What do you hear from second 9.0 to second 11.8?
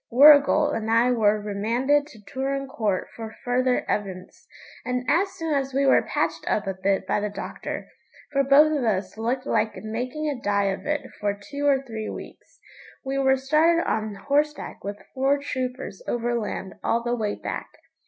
looked like making a die of it for two